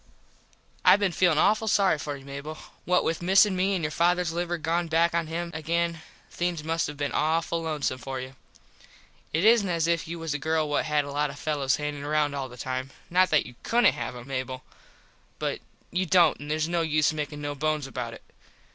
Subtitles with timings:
[0.83, 2.57] I been feelin awful sorry for you, Mable.
[2.85, 6.87] What with missin me and your fathers liver gone back on him again things must
[6.87, 8.35] have been awful lonesome for you.
[9.31, 12.03] It isnt as if you was a girl what had a lot of fellos hangin
[12.03, 12.89] round all the time.
[13.11, 14.63] Not that you couldnt have em, Mable,
[15.37, 15.59] but
[15.91, 18.23] you dont an theres no use makin no bones about it.